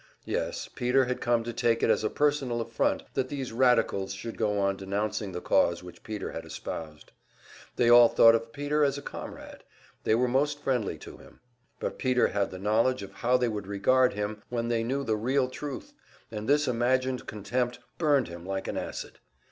[0.25, 4.35] Yes, Peter had come to take it as a personal affront that these radicals should
[4.35, 7.11] go on denouncing the cause which Peter had espoused.
[7.75, 9.63] They all thought of Peter as a comrade,
[10.03, 11.39] they were most friendly to him;
[11.79, 15.15] but Peter had the knowledge of how they would regard him when they knew the
[15.17, 15.93] real truth,
[16.31, 19.19] and this imagined contempt burned him like an acid.